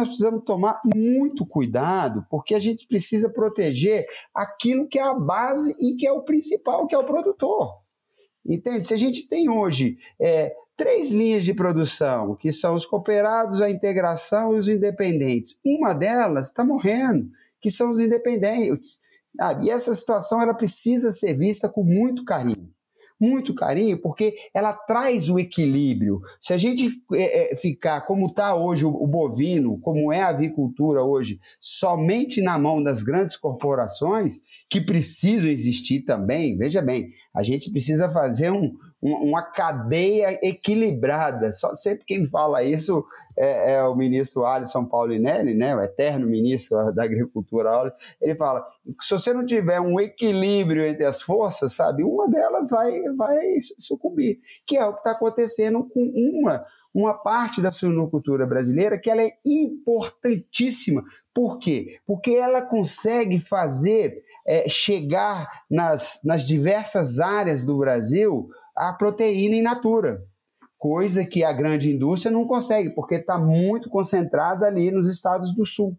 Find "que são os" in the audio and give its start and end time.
12.34-12.86, 17.60-18.00